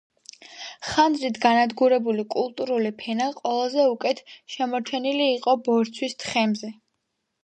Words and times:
ხანძრით 0.91 1.35
განადგურებული 1.41 2.23
კულტურული 2.35 2.91
ფენა 3.01 3.27
ყველაზე 3.39 3.85
უკეთ 3.89 4.23
შემორჩენილი 4.55 5.29
იყო 5.35 5.55
ბორცვის 5.69 6.17
თხემზე. 6.25 6.71